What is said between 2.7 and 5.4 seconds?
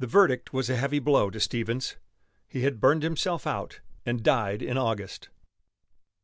burned himself out and died in August.